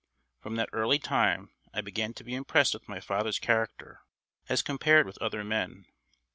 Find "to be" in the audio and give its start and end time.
2.15-2.33